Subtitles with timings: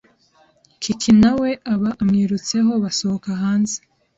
[0.81, 3.77] Kiki nawe aba amwirutseho basohoka hanze